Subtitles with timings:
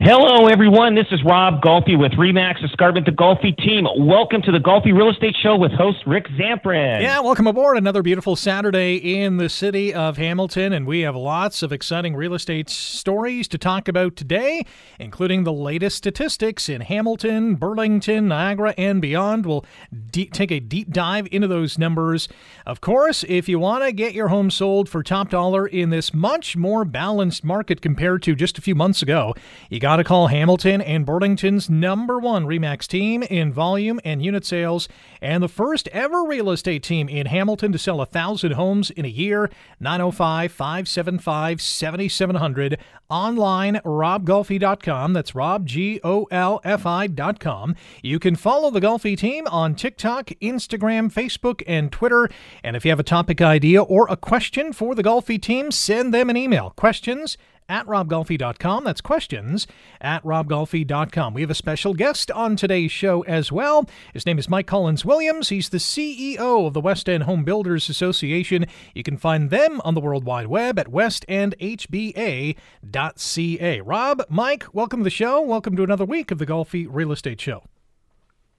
[0.00, 0.96] Hello, everyone.
[0.96, 3.86] This is Rob Golfi with Remax Escarpment, the Golfi team.
[3.96, 7.00] Welcome to the Golfy Real Estate Show with host Rick Zamperin.
[7.00, 7.78] Yeah, welcome aboard.
[7.78, 12.34] Another beautiful Saturday in the city of Hamilton, and we have lots of exciting real
[12.34, 14.66] estate stories to talk about today,
[14.98, 19.46] including the latest statistics in Hamilton, Burlington, Niagara, and beyond.
[19.46, 19.64] We'll
[20.10, 22.28] de- take a deep dive into those numbers.
[22.66, 26.12] Of course, if you want to get your home sold for top dollar in this
[26.12, 29.34] much more balanced market compared to just a few months ago,
[29.70, 34.44] you got to call Hamilton and Burlington's number one REMAX team in volume and unit
[34.44, 34.88] sales,
[35.20, 39.04] and the first ever real estate team in Hamilton to sell a thousand homes in
[39.04, 39.50] a year.
[39.80, 42.78] 905 575 7700.
[43.10, 45.12] Online, robgolfi.com.
[45.12, 47.76] That's Rob, G O L F I.com.
[48.02, 52.28] You can follow the Golfi team on TikTok, Instagram, Facebook, and Twitter.
[52.62, 56.14] And if you have a topic idea or a question for the Golfi team, send
[56.14, 56.70] them an email.
[56.76, 57.36] Questions
[57.68, 58.84] at robgolfi.com.
[58.84, 59.66] That's questions
[60.00, 61.34] at robgolfi.com.
[61.34, 63.88] We have a special guest on today's show as well.
[64.12, 65.48] His name is Mike Collins Williams.
[65.48, 68.66] He's the CEO of the West End Home Builders Association.
[68.94, 73.80] You can find them on the World Wide Web at westendhba.ca.
[73.80, 75.40] Rob, Mike, welcome to the show.
[75.40, 77.64] Welcome to another week of the Golfi Real Estate Show.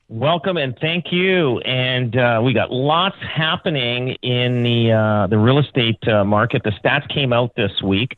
[0.08, 1.58] Welcome and thank you.
[1.62, 6.62] And uh, we got lots happening in the uh, the real estate uh, market.
[6.64, 8.16] The stats came out this week,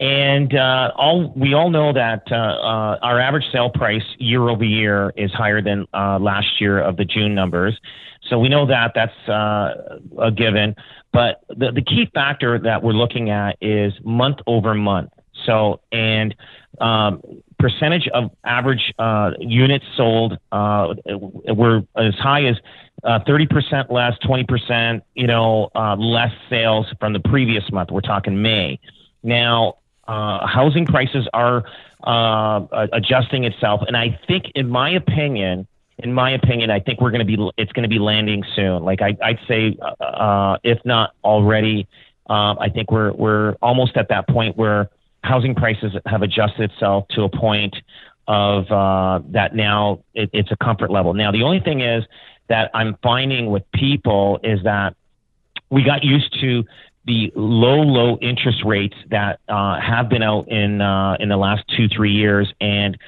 [0.00, 4.64] and uh, all we all know that uh, uh, our average sale price year over
[4.64, 7.78] year is higher than uh, last year of the June numbers.
[8.28, 10.74] So we know that that's uh, a given.
[11.12, 15.10] But the, the key factor that we're looking at is month over month.
[15.44, 16.34] So and
[16.80, 17.20] um,
[17.58, 22.56] percentage of average uh, units sold, we're as high as
[23.26, 27.90] thirty percent less, twenty percent, you know, less sales from the previous month.
[27.90, 28.80] We're talking May.
[29.22, 29.76] Now,
[30.10, 31.62] uh, housing prices are
[32.02, 37.12] uh, adjusting itself, and I think, in my opinion, in my opinion, I think we're
[37.12, 38.82] going to be it's going to be landing soon.
[38.82, 41.86] Like I, would say, uh, if not already,
[42.28, 44.90] uh, I think we're we're almost at that point where
[45.22, 47.76] housing prices have adjusted itself to a point
[48.26, 51.14] of uh, that now it, it's a comfort level.
[51.14, 52.02] Now the only thing is
[52.48, 54.96] that I'm finding with people is that
[55.70, 56.64] we got used to
[57.06, 61.64] the low, low interest rates that uh, have been out in uh, in the last
[61.76, 62.98] two, three years, and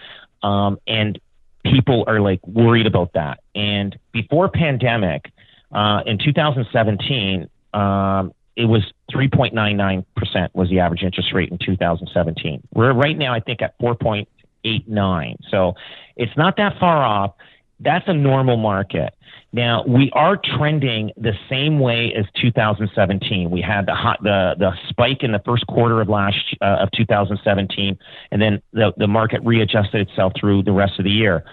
[0.42, 1.20] um, and
[1.64, 3.41] people are like worried about that.
[3.54, 5.31] And before pandemic,
[5.72, 8.82] uh, in 2017, um, it was
[9.12, 12.62] 3.99 percent was the average interest rate in 2017.
[12.75, 15.36] We're right now, I think, at 4.89.
[15.50, 15.75] So
[16.16, 17.34] it's not that far off.
[17.82, 19.15] That's a normal market.
[19.53, 23.50] Now we are trending the same way as 2017.
[23.50, 26.91] We had the hot the the spike in the first quarter of last uh, of
[26.97, 27.98] 2017,
[28.31, 31.44] and then the the market readjusted itself through the rest of the year.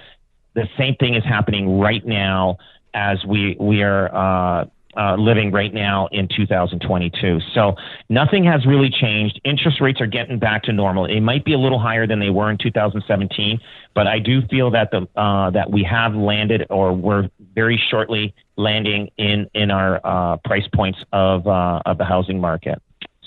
[0.55, 2.57] The same thing is happening right now
[2.93, 4.65] as we we are uh,
[4.99, 7.39] uh, living right now in 2022.
[7.53, 7.75] So
[8.09, 9.39] nothing has really changed.
[9.45, 11.05] Interest rates are getting back to normal.
[11.05, 13.59] It might be a little higher than they were in 2017,
[13.95, 18.35] but I do feel that the uh, that we have landed, or we're very shortly
[18.57, 22.81] landing in in our uh, price points of uh, of the housing market.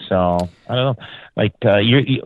[0.08, 1.04] So I don't know,
[1.36, 2.22] like uh, you,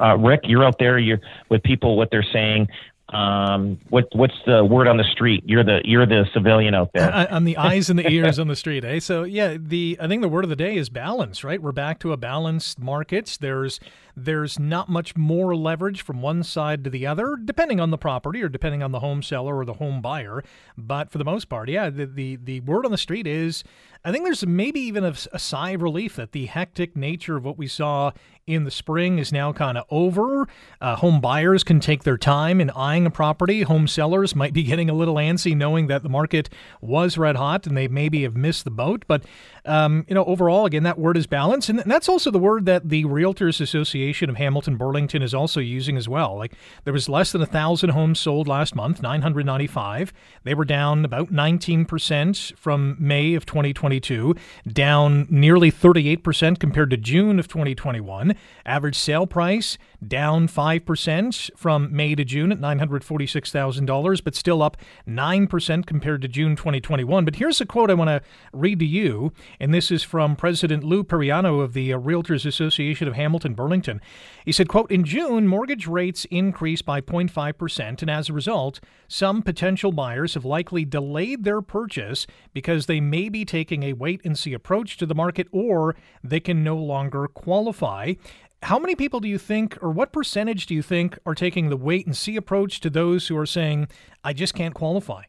[0.00, 2.68] uh, Rick, you're out there, you're with people, what they're saying
[3.14, 5.44] um, what what's the word on the street?
[5.46, 7.12] You're the you're the civilian out there.
[7.30, 8.98] on the eyes and the ears on the street, eh?
[8.98, 11.62] So yeah, the I think the word of the day is balance, right?
[11.62, 13.38] We're back to a balanced market.
[13.40, 13.78] There's
[14.16, 18.42] there's not much more leverage from one side to the other, depending on the property
[18.42, 20.42] or depending on the home seller or the home buyer.
[20.76, 23.62] But for the most part, yeah, the the, the word on the street is
[24.04, 27.44] I think there's maybe even a, a, sigh of relief that the hectic nature of
[27.44, 28.12] what we saw
[28.46, 30.46] in the spring is now kind of over.
[30.80, 33.62] Uh, home buyers can take their time in eyeing a property.
[33.62, 36.50] Home sellers might be getting a little antsy knowing that the market
[36.80, 39.04] was red hot and they maybe have missed the boat.
[39.06, 39.24] But
[39.64, 42.90] um, you know, overall, again, that word is balance, and that's also the word that
[42.90, 46.36] the Realtors Association of Hamilton Burlington is also using as well.
[46.36, 46.52] Like
[46.84, 50.12] there was less than a thousand homes sold last month, 995.
[50.42, 54.34] They were down about 19 percent from May of 2022,
[54.70, 58.33] down nearly 38 percent compared to June of 2021.
[58.66, 64.76] Average sale price down 5% from May to June at $946,000, but still up
[65.08, 67.24] 9% compared to June 2021.
[67.24, 68.22] But here's a quote I want to
[68.52, 73.14] read to you, and this is from President Lou Periano of the Realtors Association of
[73.14, 74.00] Hamilton Burlington.
[74.44, 79.40] He said, quote, in June, mortgage rates increased by 0.5%, and as a result, some
[79.40, 84.38] potential buyers have likely delayed their purchase because they may be taking a wait and
[84.38, 88.14] see approach to the market or they can no longer qualify.
[88.62, 91.76] How many people do you think, or what percentage do you think, are taking the
[91.76, 93.88] wait and see approach to those who are saying,
[94.22, 95.22] I just can't qualify?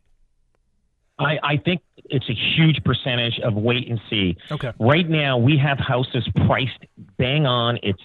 [1.18, 4.36] I, I think it's a huge percentage of wait and see.
[4.52, 4.74] Okay.
[4.80, 6.86] Right now, we have houses priced
[7.18, 7.80] bang on.
[7.84, 8.02] It's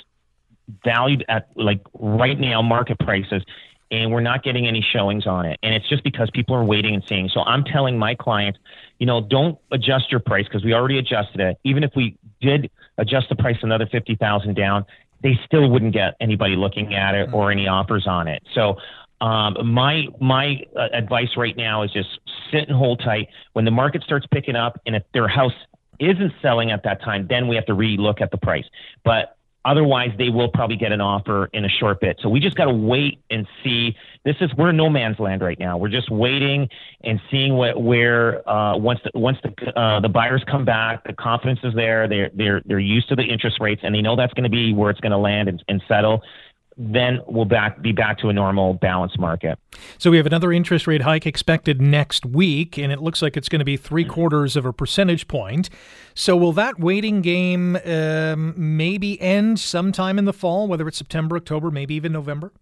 [0.84, 3.42] valued at like right now market prices,
[3.90, 5.58] and we're not getting any showings on it.
[5.62, 7.28] And it's just because people are waiting and seeing.
[7.28, 8.58] So I'm telling my clients,
[8.98, 11.58] you know, don't adjust your price because we already adjusted it.
[11.64, 14.84] Even if we did adjust the price another fifty thousand down,
[15.22, 18.42] they still wouldn't get anybody looking at it or any offers on it.
[18.54, 18.76] So
[19.20, 22.08] um, my my uh, advice right now is just
[22.50, 23.28] sit and hold tight.
[23.52, 25.52] When the market starts picking up, and if their house
[25.98, 28.64] isn't selling at that time, then we have to re-look at the price.
[29.04, 32.18] But Otherwise, they will probably get an offer in a short bit.
[32.22, 33.94] So we just got to wait and see.
[34.24, 35.76] This is we're no man's land right now.
[35.76, 36.68] We're just waiting
[37.04, 41.12] and seeing what where uh, once the, once the uh, the buyers come back, the
[41.12, 42.08] confidence is there.
[42.08, 44.72] They're they're they're used to the interest rates and they know that's going to be
[44.72, 46.22] where it's going to land and, and settle
[46.80, 49.58] then we'll back be back to a normal balanced market.
[49.98, 53.50] So we have another interest rate hike expected next week, and it looks like it's
[53.50, 55.68] going to be three quarters of a percentage point.
[56.14, 61.36] So will that waiting game um, maybe end sometime in the fall, whether it's September,
[61.36, 62.52] October, maybe even November?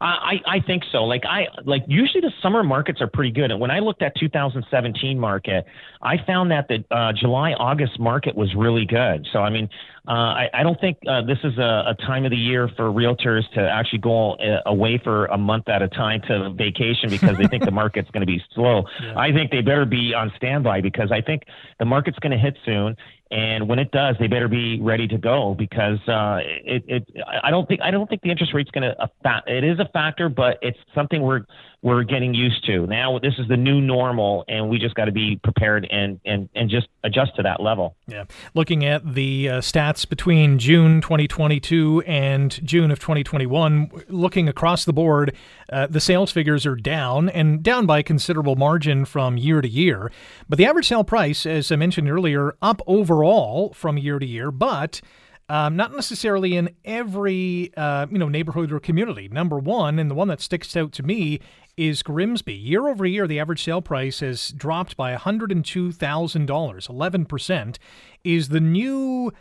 [0.00, 1.04] I, I think so.
[1.04, 3.50] Like I like usually the summer markets are pretty good.
[3.50, 5.66] And when I looked at 2017 market,
[6.02, 9.26] I found that the uh, July August market was really good.
[9.32, 9.68] So I mean,
[10.08, 12.84] uh, I, I don't think uh, this is a, a time of the year for
[12.84, 17.36] realtors to actually go uh, away for a month at a time to vacation because
[17.36, 18.84] they think the market's going to be slow.
[19.02, 19.18] Yeah.
[19.18, 21.42] I think they better be on standby because I think
[21.78, 22.96] the market's going to hit soon,
[23.30, 27.06] and when it does, they better be ready to go because uh, it, it.
[27.42, 29.10] I don't think I don't think the interest rate's going to.
[29.46, 31.44] It is a factor, but it's something we're
[31.82, 32.86] we're getting used to.
[32.86, 36.48] Now this is the new normal, and we just got to be prepared and and
[36.54, 37.96] and just adjust to that level.
[38.06, 38.24] Yeah,
[38.54, 44.92] looking at the uh, stats between June 2022 and June of 2021, looking across the
[44.92, 45.34] board,
[45.72, 49.68] uh, the sales figures are down and down by a considerable margin from year to
[49.68, 50.10] year.
[50.48, 54.50] But the average sale price, as I mentioned earlier, up overall from year to year,
[54.50, 55.00] but
[55.48, 59.28] um, not necessarily in every uh, you know neighborhood or community.
[59.28, 61.40] Number one, and the one that sticks out to me
[61.78, 62.52] is Grimsby.
[62.52, 67.76] Year over year, the average sale price has dropped by $102,000, 11%.
[68.24, 69.32] Is the new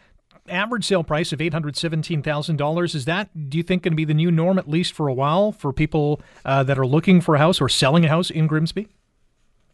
[0.50, 4.32] average sale price of $817,000, is that, do you think, going to be the new
[4.32, 7.62] norm, at least for a while, for people uh, that are looking for a house
[7.62, 8.88] or selling a house in Grimsby?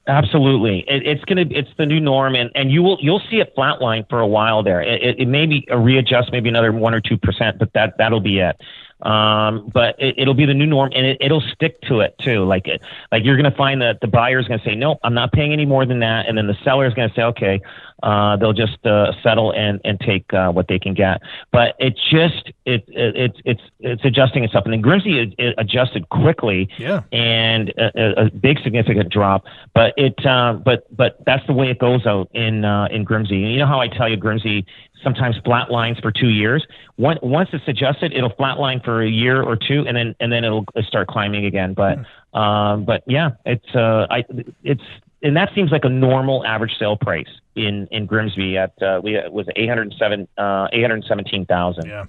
[0.05, 3.55] Absolutely, it, it's gonna it's the new norm, and, and you will you'll see it
[3.55, 4.81] flatline for a while there.
[4.81, 7.93] It, it, it may be a readjust, maybe another one or two percent, but that
[7.97, 8.59] that'll be it.
[9.03, 12.45] Um, but it, will be the new norm, and it, will stick to it too.
[12.45, 14.99] Like it, like you're going to find that the buyer is going to say, "Nope,
[15.03, 17.23] I'm not paying any more than that," and then the seller is going to say,
[17.23, 17.61] "Okay."
[18.03, 21.21] Uh, they'll just uh, settle and and take uh, what they can get.
[21.53, 24.65] But it just it, it it's it's it's adjusting itself.
[24.65, 29.45] And then Grimsby it, it adjusted quickly, yeah, and a, a big significant drop.
[29.73, 33.41] But it uh, but but that's the way it goes out in uh, in Grimsby.
[33.41, 34.65] And you know how I tell you Grimsby
[35.03, 36.65] sometimes flat lines for two years.
[36.97, 40.43] Once once it's adjusted, it'll flatline for a year or two, and then and then
[40.43, 41.73] it'll start climbing again.
[41.73, 42.39] But mm.
[42.39, 44.23] um, but yeah, it's uh, I
[44.63, 44.81] it's
[45.21, 49.15] and that seems like a normal average sale price in in Grimsby at uh, we
[49.15, 51.87] it was eight hundred seven uh, eight hundred seventeen thousand.
[51.87, 52.05] Yeah.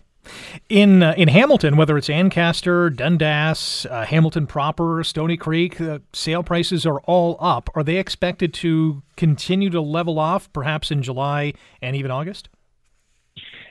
[0.71, 6.43] In uh, in Hamilton, whether it's Ancaster, Dundas, uh, Hamilton proper, Stoney Creek, uh, sale
[6.43, 7.69] prices are all up.
[7.75, 12.49] Are they expected to continue to level off, perhaps in July and even August?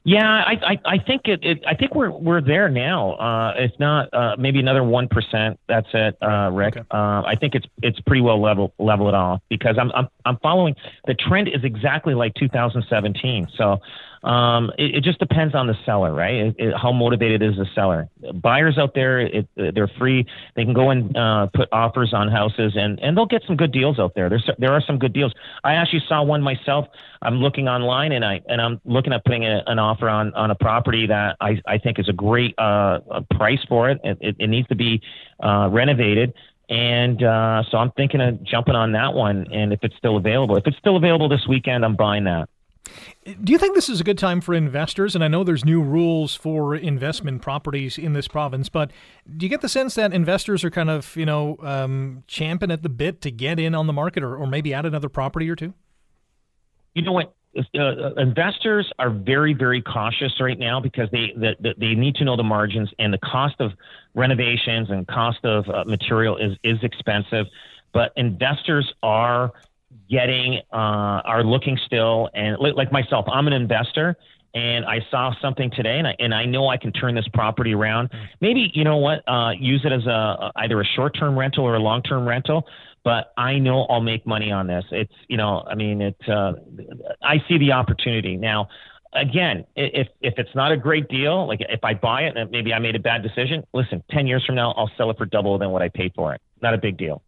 [0.06, 3.14] Yeah, I, I, I think it, it, I think we're we're there now.
[3.14, 5.58] Uh, it's not uh, maybe another one percent.
[5.70, 6.76] That's it, uh, Rick.
[6.76, 6.86] Okay.
[6.92, 10.38] Uh, I think it's it's pretty well level level it off because I'm I'm I'm
[10.40, 10.76] following
[11.08, 13.48] the trend is exactly like 2017.
[13.58, 13.80] So
[14.24, 16.36] um, it, it, just depends on the seller, right?
[16.36, 18.08] It, it, how motivated is the seller?
[18.34, 20.26] Buyers out there, they're free.
[20.56, 23.74] They can go and uh, put offers on houses, and, and they'll get some good
[23.74, 24.30] deals out there.
[24.30, 25.34] There's there are some good deals.
[25.66, 26.88] I actually saw one myself.
[27.22, 30.52] I'm looking online, and I and I'm looking at putting a, an offer on on
[30.52, 33.00] a property that I I think is a great uh,
[33.32, 34.00] price for it.
[34.06, 35.02] It, it needs to be
[35.44, 36.34] uh, renovated.
[36.70, 40.56] And uh, so I'm thinking of jumping on that one, and if it's still available,
[40.56, 42.48] if it's still available this weekend, I'm buying that.
[43.26, 45.16] Do you think this is a good time for investors?
[45.16, 48.92] And I know there's new rules for investment properties in this province, but
[49.38, 52.84] do you get the sense that investors are kind of, you know, um, champing at
[52.84, 55.56] the bit to get in on the market or, or maybe add another property or
[55.56, 55.74] two?
[56.94, 57.34] You know what?
[57.56, 62.16] Uh, uh investors are very, very cautious right now because they the, the, they need
[62.16, 63.72] to know the margins and the cost of
[64.16, 67.46] renovations and cost of uh, material is is expensive.
[67.94, 69.52] But investors are
[70.14, 74.16] getting uh, are looking still and like myself i'm an investor
[74.54, 77.74] and i saw something today and i, and I know i can turn this property
[77.74, 78.12] around.
[78.40, 81.80] Maybe you know what uh, use it as a either a short-term rental or a
[81.80, 82.68] long-term rental
[83.04, 84.86] but i know i'll make money on this.
[84.92, 86.54] It's you know i mean it uh,
[87.24, 88.38] i see the opportunity.
[88.38, 88.68] Now
[89.14, 92.74] again if if it's not a great deal like if i buy it and maybe
[92.74, 95.58] i made a bad decision listen 10 years from now i'll sell it for double
[95.60, 96.42] than what i paid for it.
[96.62, 97.22] Not a big deal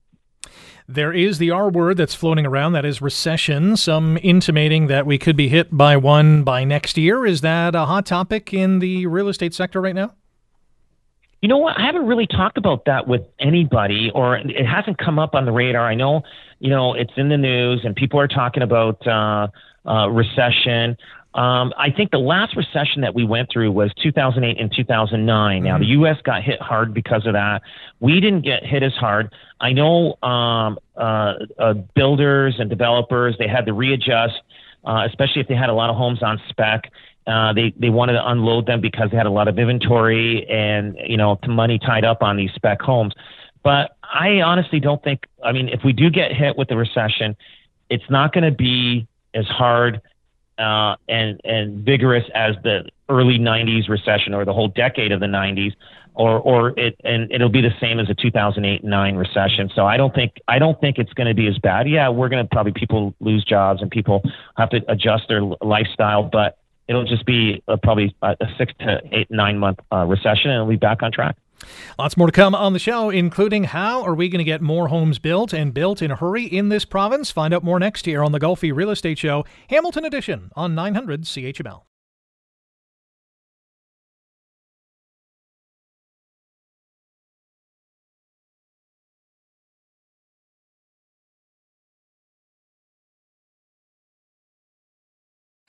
[0.88, 5.18] there is the R word that's floating around, that is recession, some intimating that we
[5.18, 7.26] could be hit by one by next year.
[7.26, 10.14] Is that a hot topic in the real estate sector right now?
[11.42, 11.78] You know what?
[11.78, 15.52] I haven't really talked about that with anybody, or it hasn't come up on the
[15.52, 15.88] radar.
[15.88, 16.24] I know,
[16.60, 19.48] you know, it's in the news and people are talking about uh,
[19.88, 20.98] uh, recession.
[21.36, 25.58] Um, I think the last recession that we went through was 2008 and 2009.
[25.58, 25.66] Mm-hmm.
[25.66, 26.16] Now, the U.S.
[26.24, 27.62] got hit hard because of that.
[28.00, 29.34] We didn't get hit as hard.
[29.60, 34.36] I know um, uh, uh, builders and developers, they had to readjust,
[34.86, 36.90] uh, especially if they had a lot of homes on spec.
[37.28, 40.96] Uh, they they wanted to unload them because they had a lot of inventory and
[41.08, 43.14] you know money tied up on these spec homes.
[43.64, 45.26] But I honestly don't think.
[45.44, 47.36] I mean, if we do get hit with the recession,
[47.90, 50.02] it's not going to be as hard
[50.58, 55.28] uh, and and vigorous as the early 90s recession or the whole decade of the
[55.28, 55.74] 90s
[56.16, 59.70] or or it and it'll be the same as a 2008 9 recession.
[59.76, 61.90] So i don't think i don't think it's going to be as bad.
[61.90, 64.24] Yeah we're going to probably people lose jobs and people
[64.58, 66.58] have to adjust their lifestyle but
[66.88, 70.56] it'll just be a, probably a, a 6 to 8 9 month uh, recession and
[70.56, 71.36] it'll be back on track
[71.98, 74.90] Lots more to come on the show, including how are we going to get more
[74.90, 77.32] homes built and built in a hurry in this province?
[77.32, 81.24] Find out more next year on the Golfi Real Estate Show, Hamilton Edition on 900
[81.24, 81.84] CHML.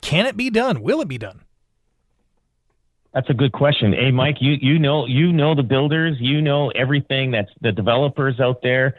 [0.01, 0.81] Can it be done?
[0.81, 1.41] Will it be done?
[3.13, 3.93] That's a good question.
[3.93, 8.39] Hey, Mike, you you know you know the builders, you know everything that's the developers
[8.39, 8.95] out there.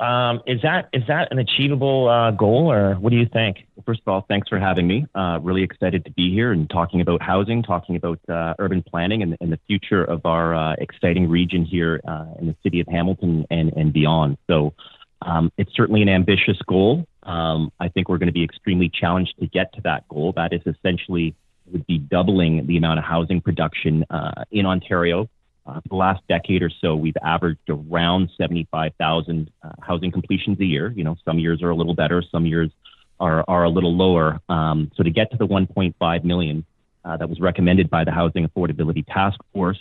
[0.00, 3.66] Um, is that is that an achievable uh, goal, or what do you think?
[3.84, 5.06] First of all, thanks for having me.
[5.14, 9.22] Uh, really excited to be here and talking about housing, talking about uh, urban planning
[9.22, 12.86] and, and, the future of our uh, exciting region here uh, in the city of
[12.86, 14.38] Hamilton and, and beyond.
[14.48, 14.72] So,
[15.20, 17.06] um, it's certainly an ambitious goal.
[17.24, 20.32] Um, I think we're going to be extremely challenged to get to that goal.
[20.34, 21.34] That is essentially
[21.70, 25.28] would be doubling the amount of housing production uh, in Ontario
[25.66, 30.92] uh, the last decade or so, we've averaged around 75,000 uh, housing completions a year.
[30.96, 32.70] You know, some years are a little better, some years
[33.18, 34.40] are, are a little lower.
[34.48, 36.64] Um, so to get to the 1.5 million,
[37.04, 39.78] uh, that was recommended by the Housing Affordability Task Force.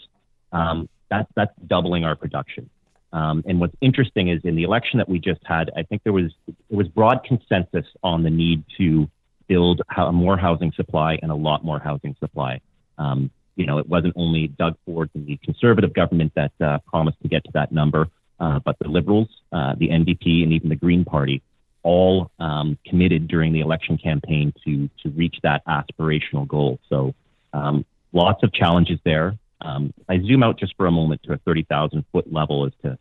[0.51, 2.69] Um, that, that's doubling our production.
[3.11, 6.13] Um, and what's interesting is in the election that we just had, I think there
[6.13, 9.09] was there was broad consensus on the need to
[9.47, 9.81] build
[10.13, 12.61] more housing supply and a lot more housing supply.
[12.99, 17.21] Um, you know, it wasn't only Doug Ford and the Conservative government that uh, promised
[17.21, 18.07] to get to that number,
[18.39, 21.43] uh, but the Liberals, uh, the NDP, and even the Green Party
[21.83, 26.79] all um, committed during the election campaign to to reach that aspirational goal.
[26.89, 27.13] So
[27.53, 29.37] um, lots of challenges there.
[29.61, 32.97] Um, I zoom out just for a moment to a 30,000 foot level as to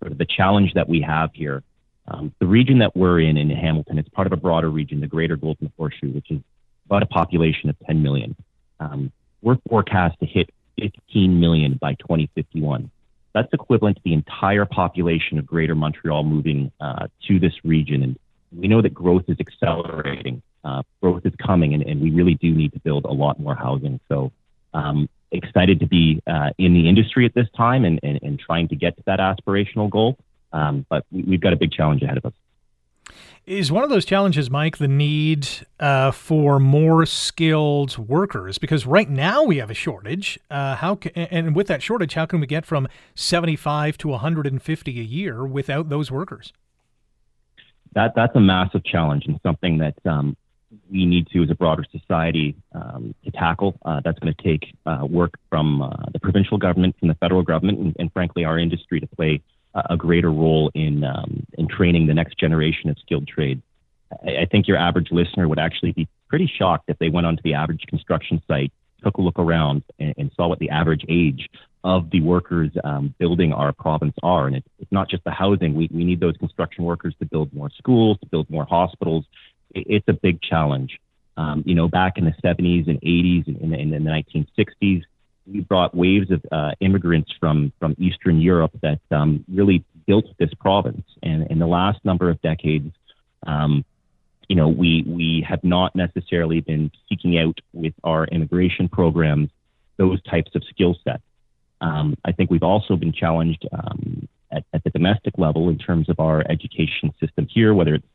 [0.00, 1.62] sort of the challenge that we have here.
[2.08, 5.06] Um, the region that we're in in Hamilton is part of a broader region, the
[5.06, 6.40] Greater Golden Horseshoe, which is
[6.84, 8.36] about a population of 10 million.
[9.46, 10.50] We're forecast to hit
[10.80, 12.90] 15 million by 2051.
[13.32, 18.02] That's equivalent to the entire population of Greater Montreal moving uh, to this region.
[18.02, 18.18] And
[18.50, 20.42] we know that growth is accelerating.
[20.64, 23.54] Uh, growth is coming, and, and, we really do need to build a lot more
[23.54, 24.00] housing.
[24.08, 24.32] So,
[24.74, 28.66] um, excited to be uh, in the industry at this time and, and, and, trying
[28.68, 30.18] to get to that aspirational goal.
[30.52, 32.32] Um, but we, have got a big challenge ahead of us.
[33.46, 35.46] Is one of those challenges, Mike, the need
[35.78, 38.58] uh, for more skilled workers?
[38.58, 40.36] Because right now we have a shortage.
[40.50, 45.04] Uh, how and with that shortage, how can we get from 75 to 150 a
[45.04, 46.52] year without those workers?
[47.94, 50.36] That that's a massive challenge and something that um,
[50.90, 53.78] we need to, as a broader society, um, to tackle.
[53.84, 57.44] Uh, that's going to take uh, work from uh, the provincial government, from the federal
[57.44, 59.40] government, and, and frankly, our industry to play
[59.90, 63.62] a greater role in um, in training the next generation of skilled trades.
[64.24, 67.42] I, I, think your average listener would actually be pretty shocked if they went onto
[67.42, 71.48] the average construction site, took a look around, and, and saw what the average age
[71.84, 74.46] of the workers um, building our province are.
[74.46, 75.74] And it, it's not just the housing.
[75.74, 79.24] We, we need those construction workers to build more schools, to build more hospitals.
[79.74, 80.98] It, it's a big challenge.
[81.36, 85.02] Um, you know, back in the 70s and 80s and in, in, in the 1960s,
[85.46, 90.52] we brought waves of uh, immigrants from from Eastern Europe that um, really built this
[90.54, 91.04] province.
[91.22, 92.92] And in the last number of decades,
[93.46, 93.84] um,
[94.48, 99.50] you know, we we have not necessarily been seeking out with our immigration programs
[99.96, 101.22] those types of skill sets.
[101.80, 106.08] Um, I think we've also been challenged um, at, at the domestic level in terms
[106.08, 108.06] of our education system here, whether it's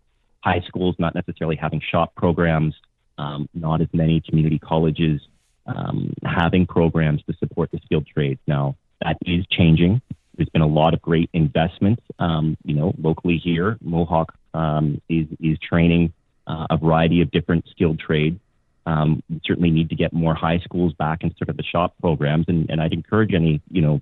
[0.44, 2.76] high schools not necessarily having shop programs,
[3.18, 5.22] um, not as many community colleges
[5.66, 8.40] um, having programs to support the skilled trades.
[8.48, 10.02] Now, that is changing.
[10.36, 13.78] There's been a lot of great investments, um, you know, locally here.
[13.82, 16.14] Mohawk um, is, is training
[16.48, 18.40] uh, a variety of different skilled trades.
[18.86, 21.96] Um, we certainly need to get more high schools back in sort of the shop
[22.02, 22.46] programs.
[22.48, 24.02] And, and I'd encourage any, you know,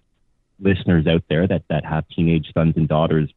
[0.60, 3.30] listeners out there that, that have teenage sons and daughters,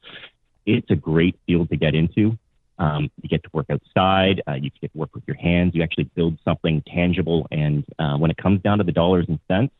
[0.66, 2.38] it's a great field to get into.
[2.83, 4.42] Um, you get to work outside.
[4.49, 5.73] Uh, you get to work with your hands.
[5.73, 7.47] You actually build something tangible.
[7.53, 9.73] And uh, when it comes down to the dollars and cents,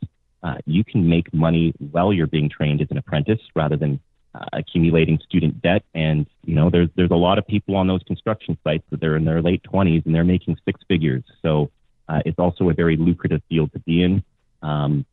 [0.45, 3.99] uh, you can make money while you're being trained as an apprentice rather than
[4.37, 5.83] uh, accumulating student debt.
[5.95, 9.17] And you know, there's there's a lot of people on those construction sites that they're
[9.17, 11.25] in their late 20s and they're making six figures.
[11.43, 11.73] So
[12.09, 14.23] uh, it's also a very lucrative field to be in.
[14.63, 15.07] Um,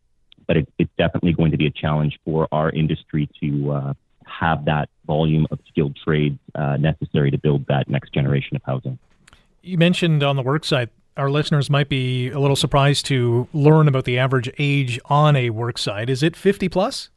[0.46, 3.94] but it, it's definitely going to be a challenge for our industry to uh,
[4.30, 8.98] have that volume of skilled trades uh, necessary to build that next generation of housing.
[9.62, 13.88] You mentioned on the work site, our listeners might be a little surprised to learn
[13.88, 16.10] about the average age on a work site.
[16.10, 17.10] Is it 50 plus?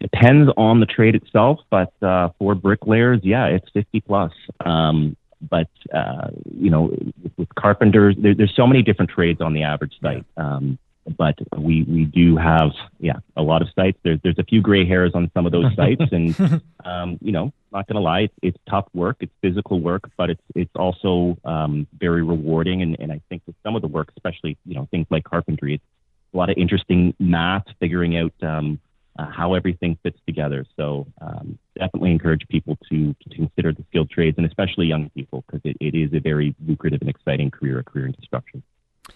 [0.00, 4.32] Depends on the trade itself, but uh, for bricklayers, yeah, it's 50 plus.
[4.64, 5.16] Um,
[5.48, 6.28] but uh,
[6.58, 10.24] you know, with, with carpenters, there, there's so many different trades on the average site.
[10.36, 10.78] Um,
[11.18, 13.98] but we we do have yeah a lot of sites.
[14.02, 17.52] There's there's a few gray hairs on some of those sites, and um, you know,
[17.72, 21.86] not gonna lie, it's, it's, tough work, it's physical work, but it's it's also um,
[21.98, 22.82] very rewarding.
[22.82, 25.74] And, and I think with some of the work, especially you know things like carpentry,
[25.74, 25.84] it's
[26.32, 28.80] a lot of interesting math, figuring out um,
[29.18, 30.64] uh, how everything fits together.
[30.76, 35.44] So um, definitely encourage people to, to, consider the skilled trades, and especially young people,
[35.46, 38.62] because it, it is a very lucrative and exciting career, a career in construction.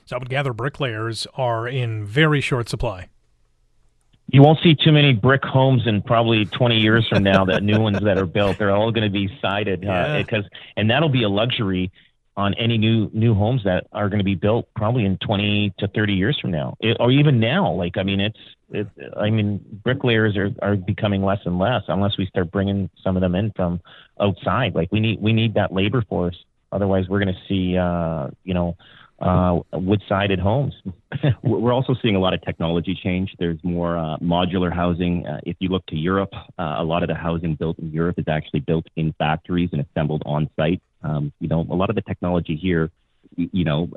[0.09, 3.09] So I would gather bricklayers are in very short supply.
[4.29, 7.44] You won't see too many brick homes in probably 20 years from now.
[7.44, 10.44] that new ones that are built, they're all going to be sided uh, because,
[10.79, 11.92] and that'll be a luxury
[12.38, 15.88] on any new new homes that are going to be built probably in 20 to
[15.88, 17.71] 30 years from now, it, or even now.
[17.71, 18.38] Like I mean, it's
[18.71, 23.14] it, I mean, bricklayers are are becoming less and less unless we start bringing some
[23.16, 23.83] of them in from
[24.18, 24.75] outside.
[24.75, 26.37] Like we need we need that labor force.
[26.73, 28.75] Otherwise, we're going to see uh, you know
[29.20, 30.74] uh, wood-sided homes.
[31.42, 33.35] We're also seeing a lot of technology change.
[33.38, 35.26] There's more uh, modular housing.
[35.26, 38.18] Uh, if you look to Europe, uh, a lot of the housing built in Europe
[38.18, 40.81] is actually built in factories and assembled on site.
[41.02, 42.90] Um, you know, a lot of the technology here,
[43.37, 43.88] you know,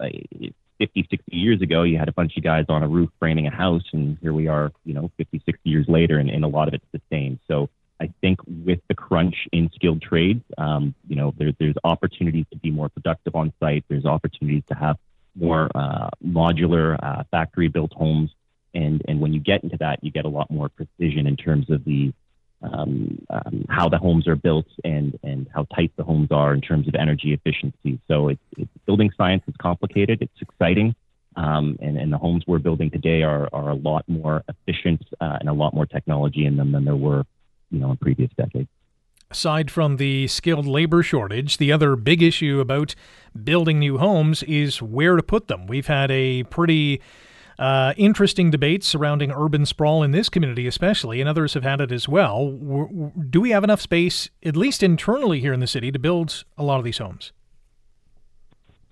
[0.80, 3.52] 50, 60 years ago, you had a bunch of guys on a roof framing a
[3.52, 6.68] house, and here we are, you know, 50, 60 years later, and, and a lot
[6.68, 7.40] of it's the same.
[7.48, 12.46] So I think with the crunch in skilled trades, um, you know, there, there's opportunities
[12.52, 13.86] to be more productive on site.
[13.90, 14.98] There's opportunities to have
[15.36, 18.32] more uh, modular uh, factory built homes.
[18.74, 21.70] And, and when you get into that, you get a lot more precision in terms
[21.70, 22.14] of the
[22.64, 26.62] um, um, how the homes are built and, and how tight the homes are in
[26.62, 28.00] terms of energy efficiency.
[28.08, 28.32] So
[28.86, 30.22] building science is complicated.
[30.22, 30.94] It's exciting.
[31.36, 35.38] Um, and, and the homes we're building today are, are a lot more efficient uh,
[35.40, 37.26] and a lot more technology in them than there were,
[37.72, 38.70] you know, in previous decades.
[39.32, 42.96] Aside from the skilled labor shortage, the other big issue about
[43.42, 45.68] building new homes is where to put them.
[45.68, 47.00] We've had a pretty
[47.58, 51.94] uh, interesting debate surrounding urban sprawl in this community, especially, and others have had it
[51.94, 52.52] as well.
[53.30, 56.64] Do we have enough space, at least internally here in the city, to build a
[56.64, 57.32] lot of these homes?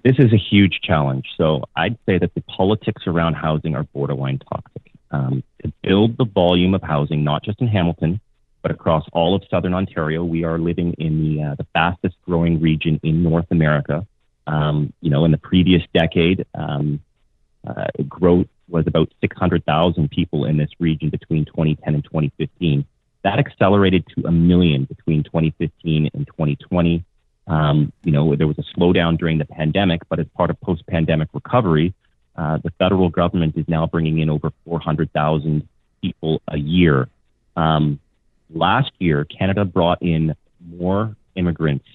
[0.05, 1.25] This is a huge challenge.
[1.35, 4.93] So I'd say that the politics around housing are borderline toxic.
[5.11, 8.21] Um, to build the volume of housing, not just in Hamilton,
[8.61, 12.59] but across all of southern Ontario, we are living in the uh, the fastest growing
[12.59, 14.05] region in North America.
[14.47, 17.01] Um, you know, in the previous decade, um,
[17.67, 22.85] uh, growth was about 600,000 people in this region between 2010 and 2015.
[23.23, 27.03] That accelerated to a million between 2015 and 2020.
[27.47, 31.29] Um, you know, there was a slowdown during the pandemic, but as part of post-pandemic
[31.33, 31.93] recovery,
[32.35, 35.67] uh, the federal government is now bringing in over 400,000
[36.01, 37.09] people a year.
[37.57, 37.99] Um,
[38.53, 40.35] last year, Canada brought in
[40.67, 41.85] more immigrants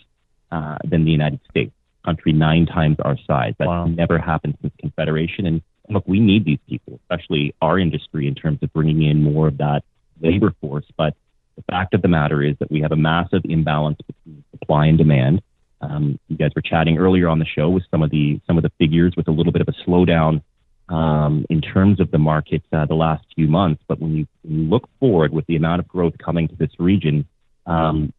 [0.50, 1.72] uh, than the United States,
[2.04, 3.54] country nine times our size.
[3.58, 3.86] That's wow.
[3.86, 8.58] never happened since Confederation, and look, we need these people, especially our industry, in terms
[8.62, 9.82] of bringing in more of that
[10.20, 10.86] labor force.
[10.96, 11.14] But
[11.56, 14.98] the fact of the matter is that we have a massive imbalance between supply and
[14.98, 15.42] demand.
[15.80, 18.62] Um, you guys were chatting earlier on the show with some of the some of
[18.62, 20.42] the figures with a little bit of a slowdown
[20.88, 23.82] um, in terms of the market uh, the last few months.
[23.86, 27.26] But when you, look forward with the amount of growth coming to this region,
[27.66, 28.12] um,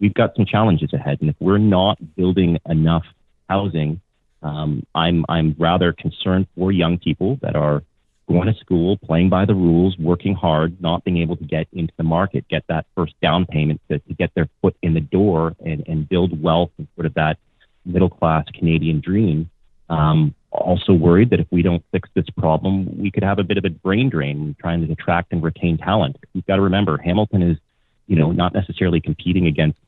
[0.00, 1.18] we've got some challenges ahead.
[1.20, 3.04] And if we're not building enough
[3.48, 4.00] housing
[4.42, 7.82] um, I'm I'm rather concerned for young people that are
[8.28, 11.92] going to school, playing by the rules, working hard, not being able to get into
[11.96, 15.54] the market, get that first down payment to, to get their foot in the door
[15.64, 17.38] and, and build wealth and sort of that
[17.84, 19.48] middle class Canadian dream.
[19.88, 23.58] Um, also worried that if we don't fix this problem, we could have a bit
[23.58, 26.16] of a brain drain trying to attract and retain talent.
[26.34, 27.58] We've got to remember Hamilton is,
[28.06, 29.78] you know, not necessarily competing against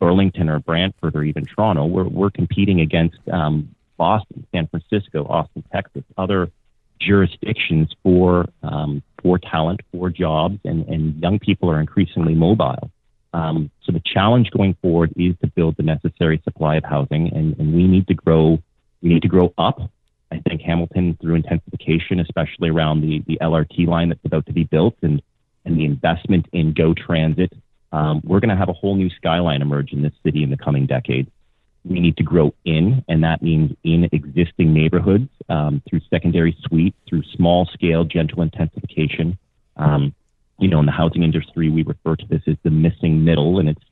[0.00, 1.86] Burlington or Brantford or even Toronto.
[1.86, 6.50] We're, we're competing against um, Boston, San Francisco, Austin, Texas, other
[7.00, 12.90] jurisdictions for um, for talent, for jobs, and, and young people are increasingly mobile.
[13.32, 17.58] Um, so the challenge going forward is to build the necessary supply of housing, and,
[17.58, 18.58] and we need to grow.
[19.02, 19.80] We need to grow up.
[20.30, 24.64] I think Hamilton, through intensification, especially around the, the LRT line that's about to be
[24.64, 25.20] built, and
[25.64, 27.52] and the investment in GO Transit,
[27.92, 30.56] um, we're going to have a whole new skyline emerge in this city in the
[30.56, 31.30] coming decades
[31.84, 36.94] we need to grow in, and that means in existing neighborhoods um, through secondary suite,
[37.08, 39.38] through small scale gentle intensification.
[39.76, 40.14] Um,
[40.58, 43.68] you know, in the housing industry, we refer to this as the missing middle, and
[43.68, 43.82] it's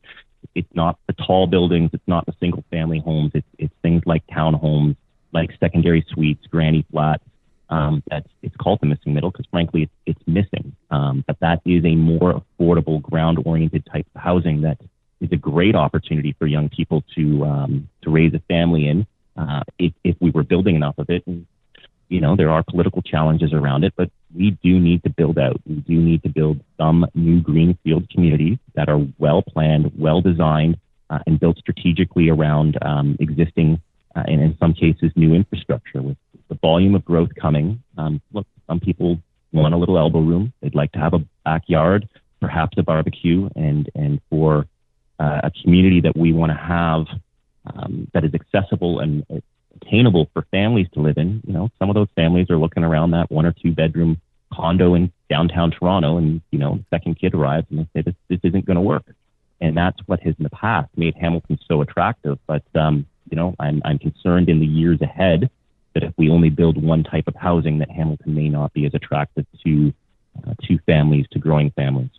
[0.55, 4.26] it's not the tall buildings, it's not the single family homes, it's it's things like
[4.26, 4.96] townhomes,
[5.33, 7.24] like secondary suites, granny flats.
[7.68, 10.74] Um, that's it's called the missing middle because frankly it's, it's missing.
[10.90, 14.79] Um, but that is a more affordable, ground oriented type of housing that
[15.20, 19.62] is a great opportunity for young people to um, to raise a family in uh,
[19.79, 21.22] if, if we were building enough of it.
[21.26, 21.46] And,
[22.10, 25.60] you know, there are political challenges around it, but we do need to build out.
[25.64, 30.76] We do need to build some new greenfield communities that are well planned, well designed,
[31.08, 33.80] uh, and built strategically around um, existing
[34.16, 36.02] uh, and in some cases new infrastructure.
[36.02, 36.16] With
[36.48, 39.20] the volume of growth coming, um, look, some people
[39.52, 40.52] want a little elbow room.
[40.60, 42.08] They'd like to have a backyard,
[42.40, 44.66] perhaps a barbecue, and and for
[45.20, 47.06] uh, a community that we want to have
[47.66, 49.24] um, that is accessible and
[49.76, 51.42] attainable for families to live in.
[51.46, 54.20] You know, some of those families are looking around that one or two bedroom
[54.52, 58.14] condo in downtown Toronto, and you know, the second kid arrives and they say this
[58.28, 59.04] this isn't going to work,
[59.61, 62.38] and that's what has in the past made Hamilton so attractive.
[62.46, 65.50] But um, you know, I'm I'm concerned in the years ahead
[65.94, 68.94] that if we only build one type of housing, that Hamilton may not be as
[68.94, 69.92] attractive to
[70.46, 72.11] uh, to families, to growing families.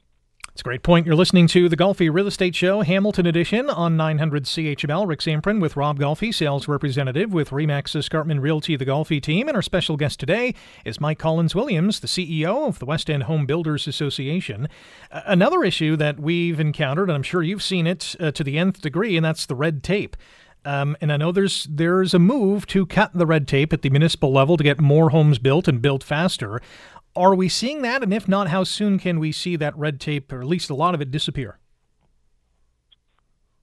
[0.54, 1.06] It's a great point.
[1.06, 5.08] You're listening to the Golfi Real Estate Show, Hamilton Edition on 900 CHML.
[5.08, 9.48] Rick Zamperin with Rob Golfi, sales representative with Remax Escarpment Realty, the Golfi team.
[9.48, 13.24] And our special guest today is Mike Collins Williams, the CEO of the West End
[13.24, 14.68] Home Builders Association.
[15.10, 18.82] another issue that we've encountered, and I'm sure you've seen it uh, to the nth
[18.82, 20.18] degree, and that's the red tape
[20.66, 23.90] Um, and I know there's there's a move to cut the red tape at the
[23.90, 26.62] municipal level to get more homes built and built faster.
[27.15, 28.04] Are we seeing that?
[28.04, 30.76] And if not, how soon can we see that red tape, or at least a
[30.76, 31.58] lot of it, disappear?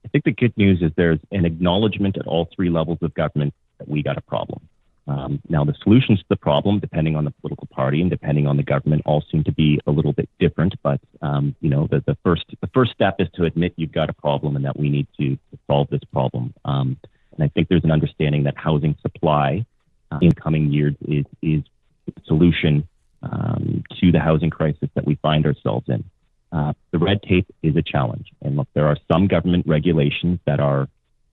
[0.04, 3.54] I think the good news is there's an acknowledgement at all three levels of government
[3.78, 4.68] that we got a problem.
[5.06, 8.58] Um, now, the solutions to the problem, depending on the political party and depending on
[8.58, 10.74] the government, all seem to be a little bit different.
[10.82, 14.10] But um, you know, the, the first the first step is to admit you've got
[14.10, 16.52] a problem and that we need to, to solve this problem.
[16.66, 16.98] Um,
[17.32, 19.64] and I think there's an understanding that housing supply
[20.10, 21.62] uh, in coming years is is
[22.04, 22.86] the solution
[23.22, 26.04] um, to the housing crisis that we find ourselves in.
[26.50, 30.60] Uh, the red tape is a challenge, and look, there are some government regulations that
[30.60, 30.88] are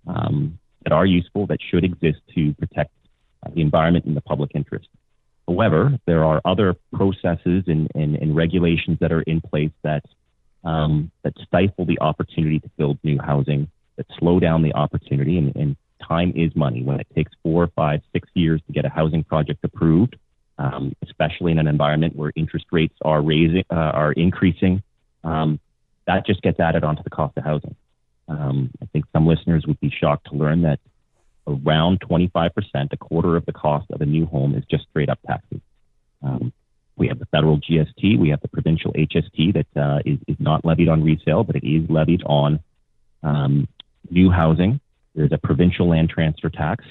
[0.07, 2.91] um, that are useful that should exist to protect
[3.53, 4.87] the environment and the public interest.
[5.47, 10.03] However, there are other processes and, and, and regulations that are in place that
[10.63, 15.55] um, that stifle the opportunity to build new housing, that slow down the opportunity, and,
[15.55, 16.81] and time is money.
[16.81, 20.15] When it takes four, five, six years to get a housing project approved,
[20.57, 24.81] um, especially in an environment where interest rates are raising, uh, are increasing,
[25.23, 25.59] um,
[26.07, 27.75] that just gets added onto the cost of housing.
[28.27, 30.79] Um, I think some listeners would be shocked to learn that
[31.47, 32.51] around 25%,
[32.91, 35.61] a quarter of the cost of a new home is just straight up taxes.
[36.23, 36.51] Um,
[36.97, 40.63] we have the federal GST, we have the provincial HST that uh, is is, not
[40.63, 42.59] levied on resale, but it is levied on
[43.21, 43.67] um,
[44.09, 44.79] new housing.
[45.13, 46.85] There's a provincial land transfer tax.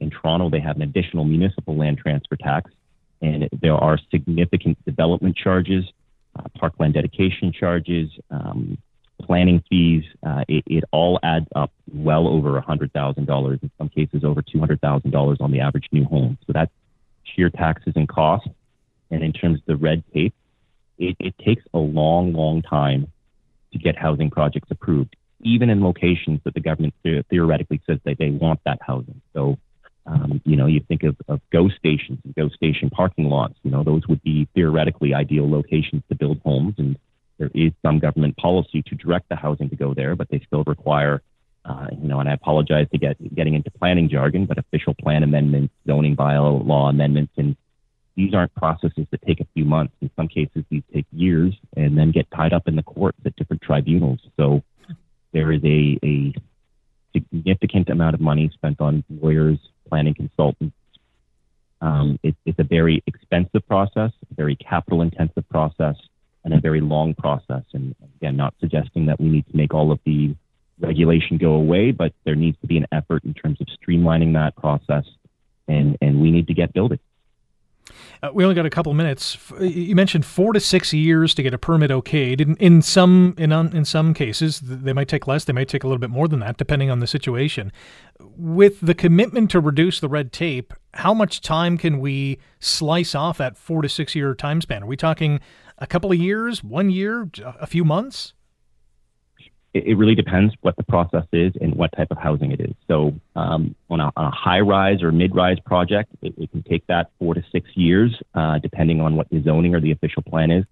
[0.00, 2.70] In Toronto, they have an additional municipal land transfer tax,
[3.20, 5.84] and there are significant development charges,
[6.38, 8.78] uh, parkland dedication charges, um,
[9.22, 14.42] planning fees, uh, it, it, all adds up well over $100,000, in some cases over
[14.42, 16.38] $200,000 on the average new home.
[16.46, 16.70] So that's
[17.24, 18.48] sheer taxes and costs.
[19.10, 20.34] And in terms of the red tape,
[20.98, 23.10] it, it takes a long, long time
[23.72, 28.30] to get housing projects approved, even in locations that the government theoretically says that they
[28.30, 29.20] want that housing.
[29.34, 29.58] So,
[30.08, 31.40] um, you know, you think of, of
[31.76, 36.14] stations and GO station parking lots, you know, those would be theoretically ideal locations to
[36.14, 36.98] build homes and
[37.38, 40.64] there is some government policy to direct the housing to go there, but they still
[40.64, 41.22] require,
[41.64, 45.22] uh, you know, and I apologize to get getting into planning jargon, but official plan
[45.22, 47.56] amendments, zoning bylaw law amendments, and
[48.16, 49.94] these aren't processes that take a few months.
[50.00, 53.36] In some cases, these take years and then get tied up in the courts at
[53.36, 54.18] different tribunals.
[54.36, 54.64] So
[55.32, 56.34] there is a, a
[57.12, 59.58] significant amount of money spent on lawyers,
[59.88, 60.76] planning consultants.
[61.80, 65.96] Um, it, it's a very expensive process, a very capital intensive process
[66.44, 67.62] and a very long process.
[67.72, 70.34] And again, not suggesting that we need to make all of the
[70.80, 74.56] regulation go away, but there needs to be an effort in terms of streamlining that
[74.56, 75.04] process,
[75.66, 77.00] and, and we need to get building.
[78.22, 79.36] Uh, we only got a couple minutes.
[79.60, 82.40] You mentioned four to six years to get a permit okayed.
[82.40, 85.44] In, in some in in some cases, they might take less.
[85.44, 87.72] They might take a little bit more than that, depending on the situation.
[88.18, 93.38] With the commitment to reduce the red tape, how much time can we slice off
[93.38, 94.82] that four to six year time span?
[94.82, 95.40] Are we talking
[95.78, 98.34] a couple of years, one year, a few months?
[99.74, 102.74] It, really depends what the process is and what type of housing it is.
[102.88, 106.62] So, um, on, a, on, a, high rise or mid rise project, it, it, can
[106.62, 110.22] take that four to six years, uh, depending on what the zoning or the official
[110.22, 110.64] plan is.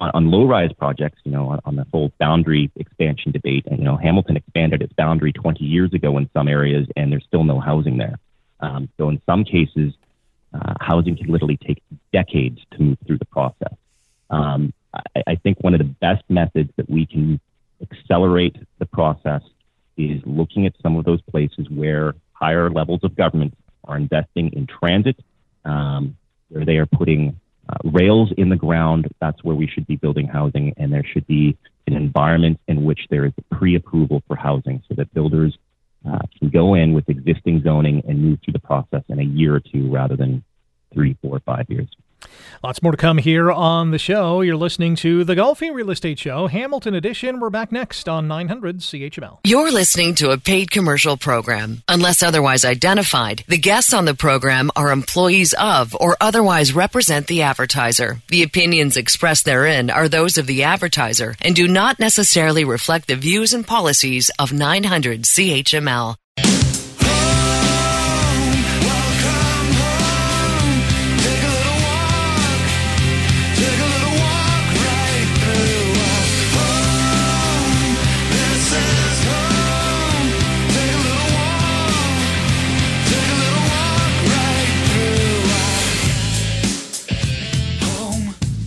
[0.00, 3.78] On, on low rise projects, you know, on, on, the whole boundary expansion debate, and
[3.78, 7.44] you know, Hamilton expanded its boundary 20 years ago in some areas, and there's still
[7.44, 8.18] no housing there.
[8.60, 9.94] Um, so, in some cases,
[10.52, 13.74] uh, housing can literally take decades to move through the process.
[14.28, 17.40] Um, I, I think one of the best methods that we can
[17.90, 19.42] accelerate the process
[19.96, 24.66] is looking at some of those places where higher levels of government are investing in
[24.66, 25.16] transit,
[25.64, 26.16] um,
[26.48, 29.08] where they are putting uh, rails in the ground.
[29.20, 33.00] That's where we should be building housing, and there should be an environment in which
[33.10, 35.56] there is pre-approval for housing, so that builders
[36.08, 39.54] uh, can go in with existing zoning and move through the process in a year
[39.54, 40.42] or two rather than
[40.92, 41.88] three, four, five years.
[42.62, 44.40] Lots more to come here on the show.
[44.40, 47.40] You're listening to the Golfi Real Estate Show, Hamilton Edition.
[47.40, 49.38] We're back next on 900 CHML.
[49.44, 51.82] You're listening to a paid commercial program.
[51.88, 57.42] Unless otherwise identified, the guests on the program are employees of or otherwise represent the
[57.42, 58.22] advertiser.
[58.28, 63.16] The opinions expressed therein are those of the advertiser and do not necessarily reflect the
[63.16, 66.16] views and policies of 900 CHML.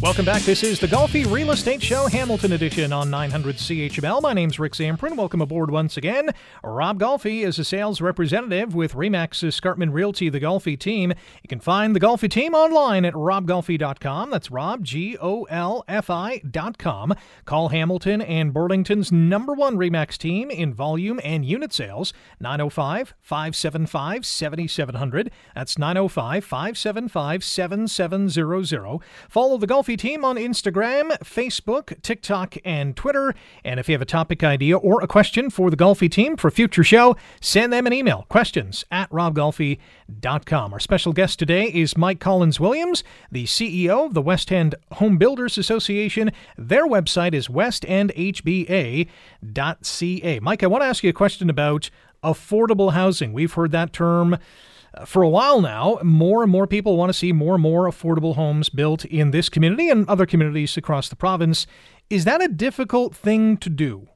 [0.06, 0.44] Welcome back.
[0.44, 4.22] This is the Golfi Real Estate Show, Hamilton edition on 900 CHML.
[4.22, 5.18] My name's Rick Zamperin.
[5.18, 6.30] Welcome aboard once again.
[6.64, 11.12] Rob Golfi is a sales representative with Remax Escarpment Realty, the Golfi team.
[11.42, 14.30] You can find the Golfi team online at robgolfi.com.
[14.30, 17.16] That's Rob, G O L F I.com.
[17.46, 24.24] Call Hamilton and Burlington's number one Remax team in volume and unit sales, 905 575
[24.24, 25.32] 7700.
[25.56, 29.00] That's 905 575 7700.
[29.30, 33.34] Follow the Golfi Team on Instagram, Facebook, TikTok, and Twitter.
[33.64, 36.48] And if you have a topic idea or a question for the Golfi team for
[36.50, 38.26] a future show, send them an email.
[38.30, 40.74] Questions at robgolfi.com.
[40.74, 45.18] Our special guest today is Mike Collins Williams, the CEO of the West End Home
[45.18, 46.32] Builders Association.
[46.58, 49.08] Their website is westendhba.ca.
[50.40, 51.90] Mike, I want to ask you a question about
[52.24, 53.34] affordable housing.
[53.34, 54.38] We've heard that term
[55.06, 58.36] for a while now, more and more people want to see more and more affordable
[58.36, 61.68] homes built in this community and other communities across the province.
[62.10, 64.08] Is that a difficult thing to do?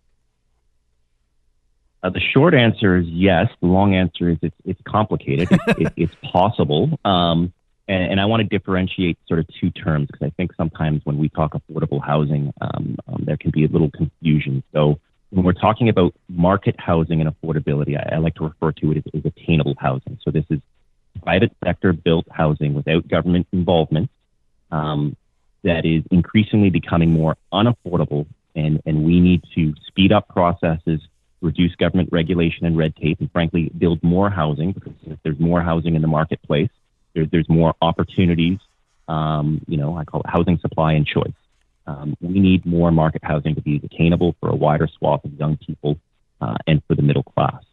[2.01, 3.49] Uh, the short answer is yes.
[3.61, 5.49] The long answer is it's, it's complicated.
[5.67, 6.97] it's, it, it's possible.
[7.03, 7.51] Um,
[7.87, 11.17] and, and, I want to differentiate sort of two terms because I think sometimes when
[11.17, 14.63] we talk affordable housing, um, um, there can be a little confusion.
[14.73, 14.99] So
[15.31, 18.97] when we're talking about market housing and affordability, I, I like to refer to it
[18.97, 20.17] as, as, attainable housing.
[20.23, 20.59] So this is
[21.23, 24.09] private sector built housing without government involvement
[24.71, 25.15] um,
[25.63, 31.01] that is increasingly becoming more unaffordable, and, and we need to speed up processes,
[31.41, 35.61] reduce government regulation and red tape, and frankly, build more housing because if there's more
[35.61, 36.69] housing in the marketplace,
[37.13, 38.59] there, there's more opportunities.
[39.07, 41.33] Um, you know, I call it housing supply and choice.
[41.89, 45.57] Um, we need more market housing to be attainable for a wider swath of young
[45.57, 45.97] people
[46.39, 47.63] uh, and for the middle class.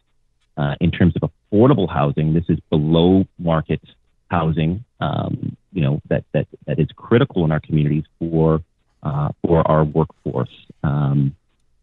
[0.57, 3.81] Uh, in terms of affordable housing, this is below market
[4.29, 8.61] housing, um, you know, that, that, that is critical in our communities for,
[9.03, 10.65] uh, for our workforce.
[10.83, 11.35] Um,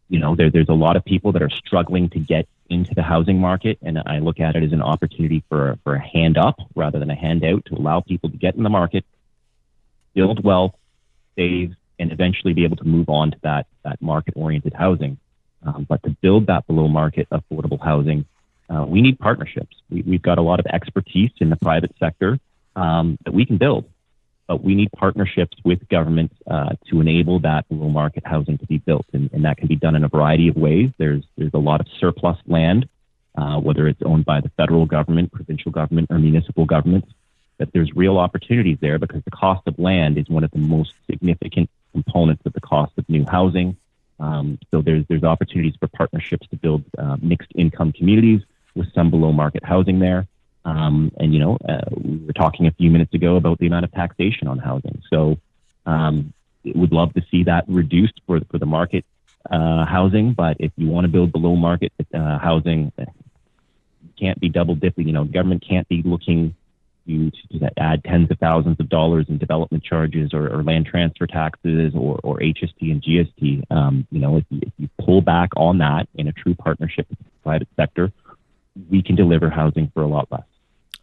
[0.09, 3.03] you know, there, there's a lot of people that are struggling to get into the
[3.03, 6.57] housing market, and I look at it as an opportunity for, for a hand up
[6.75, 9.05] rather than a handout to allow people to get in the market,
[10.15, 10.75] build wealth,
[11.37, 15.19] save, and eventually be able to move on to that, that market oriented housing.
[15.65, 18.27] Um, but to build that below market affordable housing,
[18.69, 19.77] uh, we need partnerships.
[19.91, 22.39] We, have got a lot of expertise in the private sector
[22.77, 23.85] um, that we can build,
[24.47, 28.79] but we need partnerships with governments uh, to enable that below market housing to be
[28.79, 29.07] built.
[29.13, 30.91] And, and, that can be done in a variety of ways.
[30.99, 32.89] There's, there's a lot of surplus land,
[33.37, 37.09] uh, whether it's owned by the federal government, provincial government, or municipal governments,
[37.59, 40.93] that there's real opportunities there because the cost of land is one of the most
[41.09, 43.77] significant components of the cost of new housing.
[44.21, 48.41] Um, so there's there's opportunities for partnerships to build uh, mixed income communities
[48.75, 50.27] with some below market housing there.
[50.65, 53.85] Um, and you know, uh, we were talking a few minutes ago about the amount
[53.85, 55.03] of taxation on housing.
[55.13, 55.39] So
[55.87, 56.33] um,
[56.65, 59.05] would love to see that reduced for for the market
[59.51, 60.33] uh, housing.
[60.33, 65.07] But if you want to build below market uh, housing, you can't be double dipping.
[65.07, 66.55] You know, government can't be looking
[67.07, 71.27] you to add tens of thousands of dollars in development charges or, or land transfer
[71.27, 73.63] taxes or, or HST and GST.
[73.71, 77.07] Um, you know, if you, if you pull back on that in a true partnership
[77.11, 78.13] with the private sector,
[78.91, 80.45] we can deliver housing for a lot less.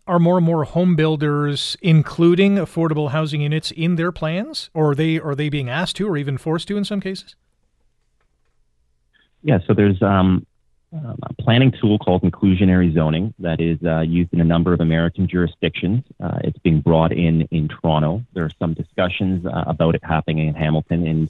[0.07, 4.95] Are more and more home builders including affordable housing units in their plans, or are
[4.95, 7.35] they are they being asked to, or even forced to in some cases?
[9.43, 10.45] Yeah, so there's um,
[10.93, 14.81] um, a planning tool called inclusionary zoning that is uh, used in a number of
[14.81, 16.03] American jurisdictions.
[16.19, 18.23] Uh, it's being brought in in Toronto.
[18.33, 21.07] There are some discussions uh, about it happening in Hamilton.
[21.07, 21.29] And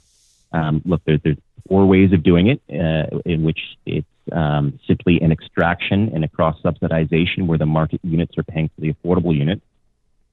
[0.52, 5.20] um, look, there, there's four ways of doing it, uh, in which it's um, simply
[5.20, 9.36] an extraction and a cross subsidization where the market units are paying for the affordable
[9.36, 9.62] unit.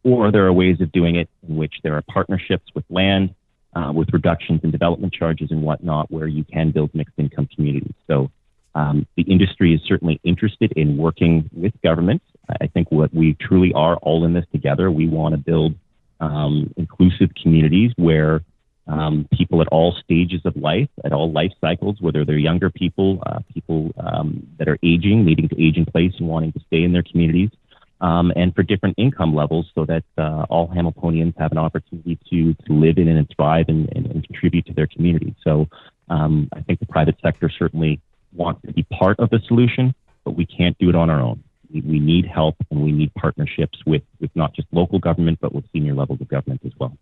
[0.03, 3.35] Or there are ways of doing it in which there are partnerships with land,
[3.75, 7.93] uh, with reductions in development charges and whatnot, where you can build mixed income communities.
[8.07, 8.31] So
[8.79, 12.25] um, the industry is certainly interested in working with governments.
[12.61, 14.89] I think what we truly are all in this together.
[14.89, 15.75] We want to build
[16.21, 18.41] um, inclusive communities where
[18.87, 23.21] um, people at all stages of life, at all life cycles, whether they're younger people,
[23.25, 26.81] uh, people um, that are aging, needing to age in place and wanting to stay
[26.83, 27.49] in their communities,
[28.01, 32.53] um, and for different income levels so that uh, all Hamiltonians have an opportunity to,
[32.65, 35.35] to live in and thrive and, and, and contribute to their community.
[35.43, 35.67] So
[36.09, 37.99] um, I think the private sector certainly
[38.33, 41.43] want to be part of the solution, but we can't do it on our own.
[41.71, 45.65] We, need help and we need partnerships with, with not just local government, but with
[45.71, 46.97] senior levels of government as well.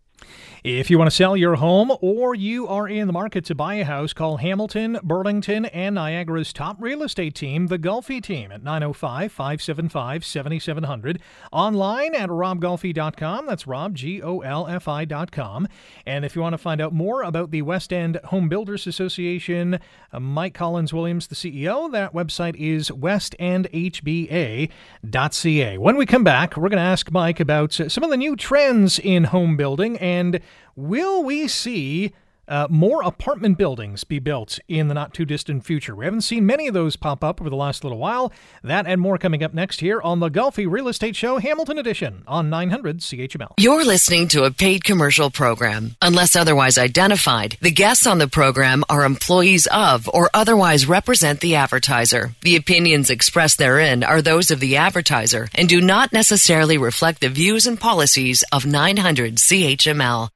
[0.64, 3.76] If you want to sell your home or you are in the market to buy
[3.76, 8.64] a house, call Hamilton, Burlington, and Niagara's top real estate team, the Golfi team, at
[8.64, 11.22] 905 575 7700.
[11.52, 13.46] Online at robgolfi.com.
[13.46, 15.68] That's Rob, G O L F I.com.
[16.06, 19.80] And if you want to find out more about the West End Home Builders Association,
[20.12, 25.78] uh, Mike Collins Williams, the CEO, that website is westendhba.ca.
[25.78, 29.00] When we come back, we're going to ask Mike about some of the new trends
[29.00, 30.40] in home building and
[30.76, 32.14] will we see
[32.48, 35.96] uh, more apartment buildings be built in the not too distant future.
[35.96, 38.32] We haven't seen many of those pop up over the last little while.
[38.64, 42.24] That and more coming up next here on the Golfi Real Estate Show Hamilton Edition
[42.28, 43.54] on 900 CHML.
[43.58, 45.96] You're listening to a paid commercial program.
[46.02, 51.56] Unless otherwise identified, the guests on the program are employees of or otherwise represent the
[51.56, 52.34] advertiser.
[52.42, 57.30] The opinions expressed therein are those of the advertiser and do not necessarily reflect the
[57.30, 60.30] views and policies of 900 CHML.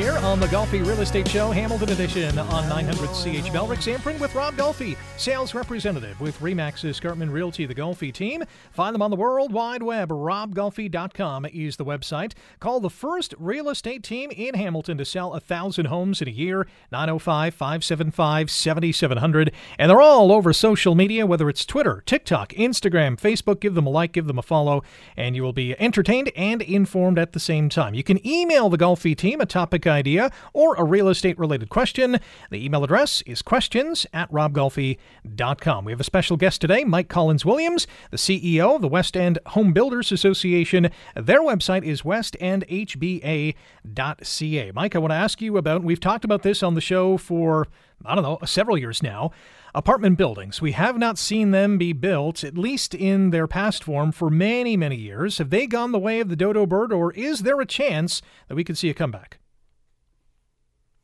[0.00, 3.68] Here on the Golfi Real Estate Show, Hamilton Edition on 900 CHML.
[3.68, 8.42] Rick Zamperin with Rob Golfi, sales representative with Remax Escarpment Realty, the Golfi team.
[8.72, 10.08] Find them on the World Wide Web.
[10.08, 12.32] RobGolfi.com is the website.
[12.60, 16.30] Call the first real estate team in Hamilton to sell a thousand homes in a
[16.30, 16.66] year.
[16.90, 19.52] 905 575 7700.
[19.78, 23.60] And they're all over social media, whether it's Twitter, TikTok, Instagram, Facebook.
[23.60, 24.82] Give them a like, give them a follow,
[25.14, 27.92] and you will be entertained and informed at the same time.
[27.92, 32.18] You can email the Golfi team a topic idea, or a real estate related question.
[32.50, 35.84] The email address is questions at robgolfi.com.
[35.84, 39.38] We have a special guest today, Mike Collins Williams, the CEO of the West End
[39.46, 40.90] Home Builders Association.
[41.14, 43.52] Their website is westendhba.ca.
[44.72, 47.66] Mike, I want to ask you about, we've talked about this on the show for,
[48.04, 49.32] I don't know, several years now
[49.74, 50.60] apartment buildings.
[50.60, 54.76] We have not seen them be built, at least in their past form, for many,
[54.76, 55.38] many years.
[55.38, 58.54] Have they gone the way of the dodo bird, or is there a chance that
[58.54, 59.39] we could see a comeback?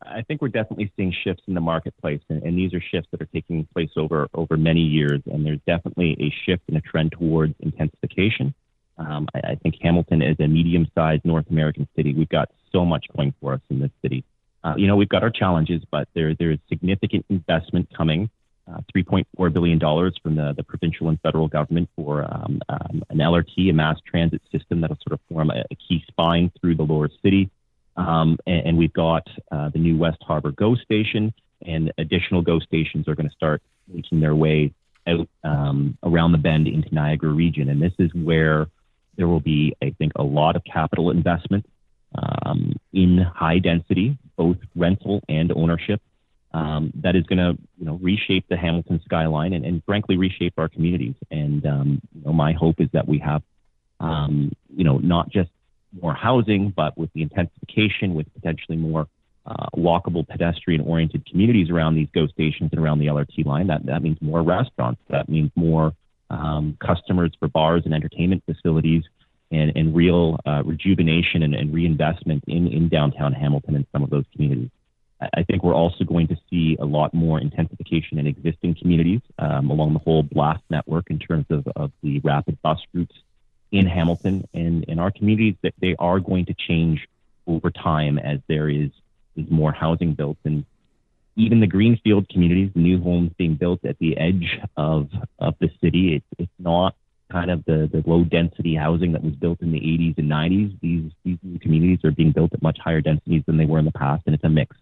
[0.03, 3.23] I think we're definitely seeing shifts in the marketplace, and, and, these are shifts that
[3.23, 5.23] are taking place over over many years.
[5.27, 8.55] And there's definitely a shift and a trend towards intensification.
[8.99, 12.15] Um, I, I, think Hamilton is a medium-sized North American city.
[12.15, 14.25] We've got so much going for us in this city.
[14.65, 18.31] Uh, you know, we've got our challenges, but there there is significant investment coming
[18.69, 23.71] uh, $3.4 billion from the, the provincial and federal government for um, um, an LRT,
[23.71, 27.09] a mass transit system that'll sort of form a, a key spine through the lower
[27.23, 27.51] city.
[27.97, 31.33] Um, and, and, we've got uh, the new West Harbour GO station,
[31.65, 34.75] and additional GO stations are going to start making their way
[35.07, 37.71] out um, around the bend into Niagara region.
[37.71, 38.67] And this is where
[39.17, 41.65] there will be, I think, a lot of capital investment
[42.15, 46.03] um, in high density, both rental and ownership
[46.57, 50.55] um, that is going to you know reshape the Hamilton skyline and, and frankly reshape
[50.57, 51.15] our communities.
[51.31, 53.43] And um, you know, my hope is that we have
[54.01, 55.51] um, you know not just
[56.01, 59.07] more housing, but with the intensification, with potentially more
[59.47, 63.69] uh, walkable, pedestrian-oriented communities around these GO stations and around the LRT line.
[63.69, 65.01] That that means more restaurants.
[65.09, 65.93] That means more
[66.31, 69.05] um, customers for bars and entertainment facilities.
[69.53, 74.11] And, and real uh, rejuvenation and, and reinvestment in, in downtown Hamilton and some of
[74.11, 74.71] those communities.
[75.21, 79.71] I think we're also going to see a lot more intensification in existing communities um,
[79.71, 83.15] along the whole BLAST network in terms of, of the rapid bus routes
[83.79, 87.07] in Hamilton and in our communities that they are going to change
[87.47, 88.91] over time as there is,
[89.37, 90.65] is more housing built and
[91.39, 95.69] even the greenfield communities, the new homes being built at the edge of, of the
[95.83, 96.97] city, it's, it's not
[97.31, 100.81] kind of the, the low density housing that was built in the 80s and 90s.
[100.81, 103.85] These, these new communities are being built at much higher densities than they were in
[103.85, 104.75] the past, and it's a mix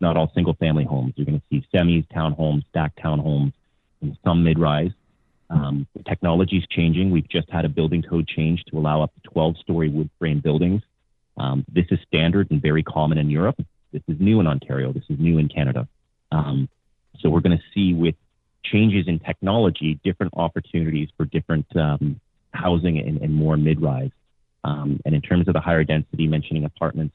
[0.00, 1.14] not all single family homes.
[1.16, 3.52] You're going to see semis, townhomes, stacked townhomes,
[4.00, 4.90] and some mid rise.
[5.54, 7.10] Um, technology is changing.
[7.10, 10.40] We've just had a building code change to allow up to 12 story wood frame
[10.40, 10.82] buildings.
[11.36, 13.56] Um, this is standard and very common in Europe.
[13.92, 14.92] This is new in Ontario.
[14.92, 15.86] This is new in Canada.
[16.32, 16.68] Um,
[17.20, 18.16] so we're going to see with
[18.64, 22.20] changes in technology, different opportunities for different um,
[22.52, 24.10] housing and, and more mid rise.
[24.64, 27.14] Um, and in terms of the higher density, mentioning apartments,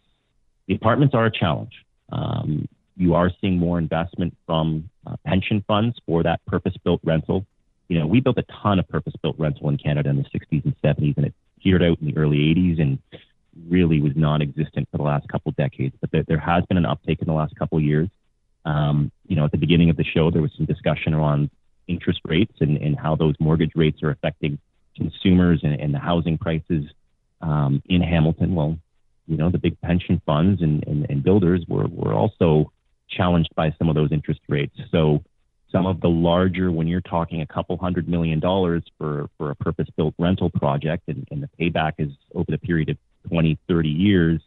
[0.67, 1.73] the apartments are a challenge.
[2.11, 7.45] Um, you are seeing more investment from uh, pension funds for that purpose-built rental.
[7.89, 10.75] You know, we built a ton of purpose-built rental in Canada in the 60s and
[10.81, 12.99] 70s, and it petered out in the early 80s and
[13.67, 15.95] really was non-existent for the last couple of decades.
[15.99, 18.07] But there, there has been an uptake in the last couple of years.
[18.63, 21.49] Um, you know, at the beginning of the show, there was some discussion around
[21.87, 24.59] interest rates and, and how those mortgage rates are affecting
[24.95, 26.85] consumers and, and the housing prices
[27.41, 28.53] um, in Hamilton.
[28.53, 28.77] Well,
[29.27, 32.71] you know, the big pension funds and, and, and builders were, were also
[33.09, 34.75] challenged by some of those interest rates.
[34.91, 35.23] So
[35.71, 39.55] some of the larger, when you're talking a couple hundred million dollars for, for a
[39.55, 42.97] purpose built rental project and, and the payback is over the period of
[43.29, 44.41] 20, 30 years,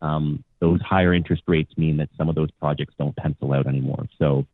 [0.00, 4.08] um, those higher interest rates mean that some of those projects don't pencil out anymore.
[4.18, 4.46] So,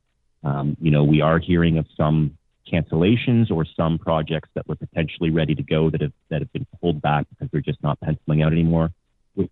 [0.45, 2.37] um, you know, we are hearing of some
[2.71, 6.67] cancellations or some projects that were potentially ready to go that have that have been
[6.81, 8.91] pulled back because they're just not penciling out anymore,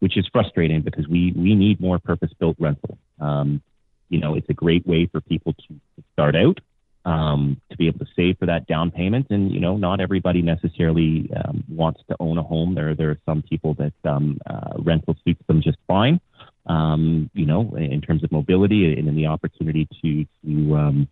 [0.01, 2.99] which is frustrating because we we need more purpose-built rental.
[3.21, 3.63] Um,
[4.09, 5.81] you know, it's a great way for people to,
[6.13, 6.59] start out,
[7.05, 9.27] um, to be able to save for that down payment.
[9.31, 12.75] And, you know, not everybody necessarily um, wants to own a home.
[12.75, 16.21] There, there are some people that um, uh, rental suits them just fine,
[16.67, 21.09] um, you know, in terms of mobility and in the opportunity to, to um,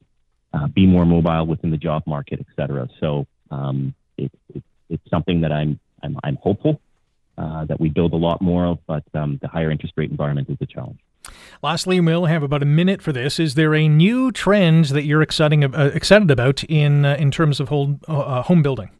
[0.54, 2.88] uh, be more mobile within the job market, et cetera.
[3.00, 6.80] So um, it, it, it's something that I'm, I'm, I'm hopeful
[7.36, 10.48] uh, that we build a lot more of, but um, the higher interest rate environment
[10.48, 11.00] is a challenge.
[11.62, 13.40] Lastly, we'll have about a minute for this.
[13.40, 17.60] Is there a new trend that you're exciting, uh, excited about in uh, in terms
[17.60, 18.90] of home, uh, home building?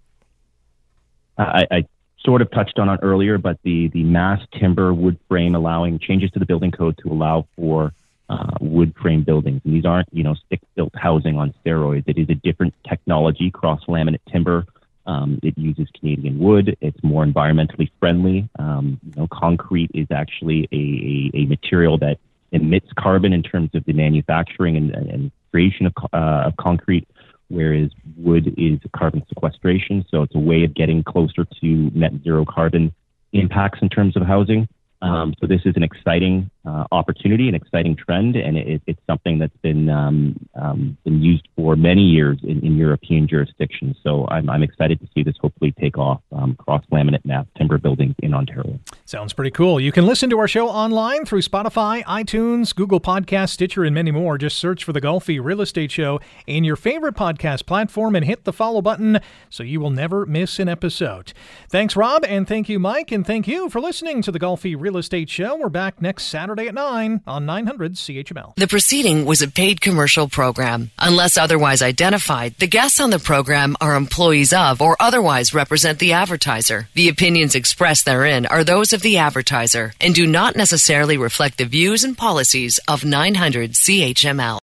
[1.37, 1.85] I, I,
[2.25, 6.31] sort of touched on it earlier, but the, the mass timber wood frame allowing changes
[6.31, 7.93] to the building code to allow for
[8.31, 9.61] uh, wood frame buildings.
[9.65, 12.05] And these aren't, you know, stick built housing on steroids.
[12.07, 14.65] It is a different technology, cross laminate timber.
[15.07, 16.77] Um, it uses Canadian wood.
[16.81, 18.49] It's more environmentally friendly.
[18.59, 22.19] Um, you know, concrete is actually a, a, a, material that
[22.53, 27.07] emits carbon in terms of the manufacturing and, and creation of, uh, of concrete,
[27.49, 30.05] whereas wood is carbon sequestration.
[30.11, 32.95] So it's a way of getting closer to net zero carbon
[33.33, 34.69] impacts in terms of housing.
[35.03, 39.39] Um, so this is an exciting uh, opportunity, an exciting trend, and it, it's something
[39.39, 43.97] that's been um, um, been used for many years in, in European jurisdictions.
[44.03, 47.77] So I'm, I'm, excited to see this hopefully take off um, cross laminate mass timber
[47.77, 48.79] buildings in Ontario.
[49.05, 49.79] Sounds pretty cool.
[49.79, 54.11] You can listen to our show online through Spotify, iTunes, Google Podcast, Stitcher, and many
[54.11, 54.39] more.
[54.39, 58.45] Just search for the Golfi Real Estate Show in your favorite podcast platform and hit
[58.45, 61.35] the follow button so you will never miss an episode.
[61.69, 64.97] Thanks, Rob, and thank you, Mike, and thank you for listening to the Golfi Real
[64.97, 65.57] Estate Show.
[65.57, 68.55] We're back next Saturday at 9 on 900 CHML.
[68.57, 70.91] The proceeding was a paid commercial program.
[70.99, 76.13] Unless otherwise identified, the guests on the program are employees of or otherwise represent the
[76.13, 76.89] advertiser.
[76.95, 81.65] The opinions expressed therein are those of the advertiser and do not necessarily reflect the
[81.65, 84.64] views and policies of 900 CHML.